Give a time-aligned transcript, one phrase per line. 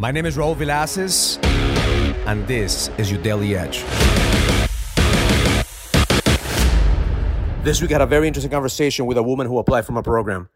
[0.00, 1.44] My name is Raul Villacis,
[2.24, 3.82] and this is your Daily Edge.
[7.64, 10.02] This week I had a very interesting conversation with a woman who applied for my
[10.02, 10.50] program.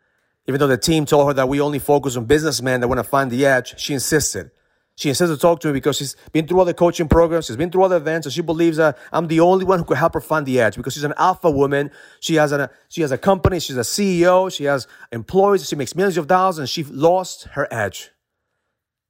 [0.46, 3.02] Even though the team told her that we only focus on businessmen that want to
[3.02, 4.52] find the edge, she insisted.
[4.94, 7.72] She insisted to talk to me because she's been through other coaching programs, she's been
[7.72, 10.21] through other events, and she believes that I'm the only one who could help her
[10.21, 11.90] find the edge because she's an alpha woman.
[12.21, 15.97] She has a she has a company, she's a CEO, she has employees, she makes
[15.97, 18.12] millions of dollars, and she lost her edge.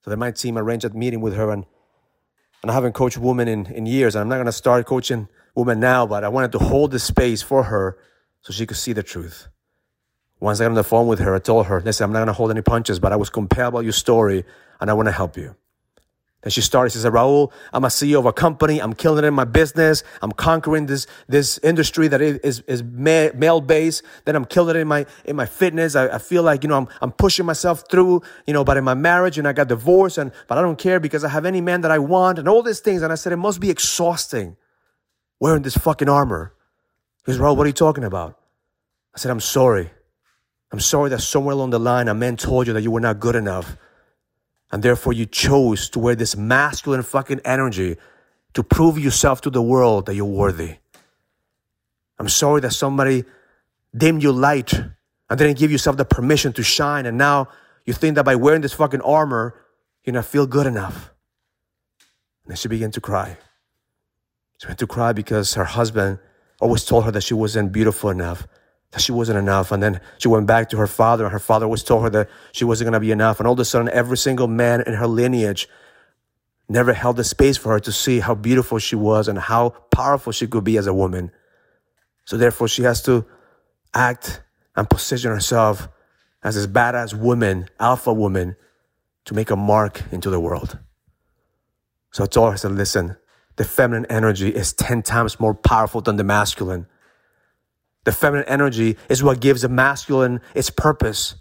[0.05, 1.65] So then my team arranged a meeting with her, and
[2.63, 5.81] and I haven't coached women in, in years, and I'm not gonna start coaching women
[5.81, 7.99] now, but I wanted to hold the space for her
[8.41, 9.49] so she could see the truth.
[10.41, 12.33] Once I got on the phone with her, I told her, listen, I'm not gonna
[12.33, 14.45] hold any punches, but I was compelled by your story
[14.81, 15.57] and I wanna help you.
[16.43, 18.81] Then she started, she said, Raul, I'm a CEO of a company.
[18.81, 20.03] I'm killing it in my business.
[20.23, 24.03] I'm conquering this, this industry that is, is male based.
[24.25, 25.95] Then I'm killing it in my, in my fitness.
[25.95, 28.83] I, I feel like, you know, I'm, I'm pushing myself through, you know, but in
[28.83, 31.61] my marriage and I got divorced and, but I don't care because I have any
[31.61, 33.03] man that I want and all these things.
[33.03, 34.57] And I said, it must be exhausting
[35.39, 36.55] wearing this fucking armor.
[37.25, 38.37] He goes, Raul, what are you talking about?
[39.15, 39.91] I said, I'm sorry.
[40.73, 43.21] I'm sorry that somewhere along the line a man told you that you were not
[43.21, 43.77] good enough.
[44.73, 47.97] And therefore you chose to wear this masculine fucking energy
[48.55, 50.77] to prove yourself to the world that you're worthy.
[52.19, 53.25] I'm sorry that somebody
[53.95, 57.07] dimmed your light and didn't give yourself the permission to shine.
[57.07, 57.49] And now
[57.85, 59.55] you think that by wearing this fucking armor,
[60.05, 61.13] you're not feel good enough.
[62.45, 63.37] And then she began to cry.
[64.59, 66.19] She went to cry because her husband
[66.61, 68.47] always told her that she wasn't beautiful enough,
[68.93, 69.73] that she wasn't enough.
[69.73, 72.31] And then she went back to her father, and her father always told her that
[72.53, 73.41] she wasn't going to be enough.
[73.41, 75.69] And all of a sudden, every single man in her lineage
[76.69, 80.33] never held the space for her to see how beautiful she was and how powerful
[80.33, 81.31] she could be as a woman.
[82.25, 83.27] So therefore, she has to
[83.93, 84.43] act
[84.77, 85.89] and position herself
[86.43, 88.57] as this badass woman, alpha woman,
[89.25, 90.79] to make a mark into the world.
[92.13, 93.17] So I told her, I said, listen,
[93.57, 96.87] the feminine energy is 10 times more powerful than the masculine.
[98.05, 101.37] The feminine energy is what gives the masculine its purpose.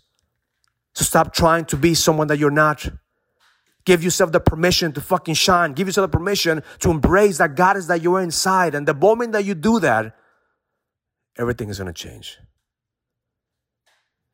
[0.94, 2.88] So stop trying to be someone that you're not.
[3.86, 5.74] Give yourself the permission to fucking shine.
[5.74, 8.76] Give yourself the permission to embrace that goddess that you're inside.
[8.76, 10.16] And the moment that you do that,
[11.38, 12.38] everything is going to change.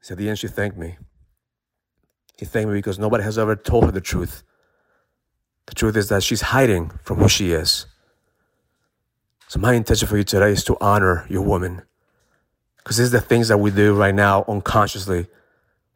[0.02, 0.98] So at the end, she thanked me.
[2.40, 4.44] She thanked me because nobody has ever told her the truth.
[5.68, 7.86] The truth is that she's hiding from who she is.
[9.48, 11.84] So my intention for you today is to honor your woman.
[12.88, 15.28] Because this is the things that we do right now unconsciously.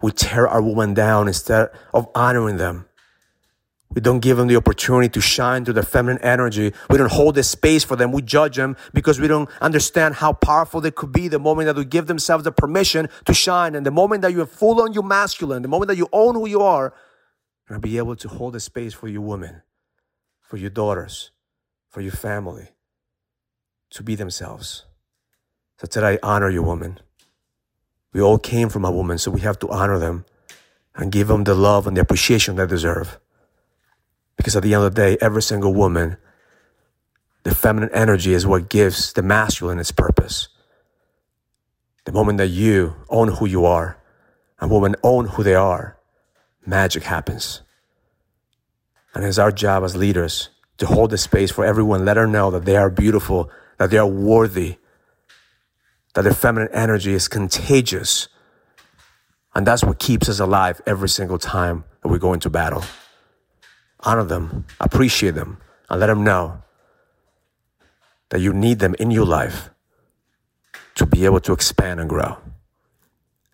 [0.02, 2.86] We tear our woman down instead of honoring them.
[3.92, 6.74] We don't give them the opportunity to shine through their feminine energy.
[6.90, 8.12] We don't hold the space for them.
[8.12, 11.78] We judge them because we don't understand how powerful they could be the moment that
[11.78, 13.74] we give themselves the permission to shine.
[13.74, 16.46] And the moment that you're full on your masculine, the moment that you own who
[16.46, 16.94] you are,
[17.70, 19.62] and be able to hold a space for your women,
[20.42, 21.32] for your daughters,
[21.88, 22.68] for your family,
[23.92, 24.84] to be themselves.
[25.82, 27.00] So today, honor your woman.
[28.14, 30.26] We all came from a woman, so we have to honor them
[30.94, 33.18] and give them the love and the appreciation they deserve.
[34.38, 36.18] Because at the end of the day, every single woman,
[37.42, 40.50] the feminine energy is what gives the masculine its purpose.
[42.06, 43.98] The moment that you own who you are
[44.60, 45.98] and women own who they are,
[46.64, 47.64] magic happens.
[49.16, 52.52] And it's our job as leaders to hold the space for everyone, let her know
[52.52, 53.50] that they are beautiful,
[53.80, 54.78] that they are worthy,
[56.14, 58.28] that their feminine energy is contagious.
[59.56, 62.84] And that's what keeps us alive every single time that we go into battle.
[64.02, 65.58] Honor them, appreciate them,
[65.90, 66.64] and let them know
[68.30, 69.70] that you need them in your life
[70.96, 72.38] to be able to expand and grow.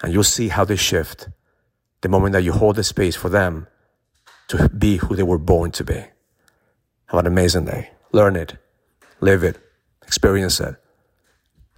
[0.01, 1.29] And you'll see how they shift
[2.01, 3.67] the moment that you hold the space for them
[4.47, 6.05] to be who they were born to be.
[7.07, 7.91] Have an amazing day.
[8.11, 8.57] Learn it,
[9.19, 9.57] live it,
[10.03, 10.75] experience it.